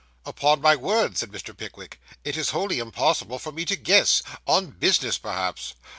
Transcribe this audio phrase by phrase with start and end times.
[0.25, 1.55] 'Upon my word,' said Mr.
[1.55, 5.75] Pickwick, 'it is wholly impossible for me to guess; on business, perhaps.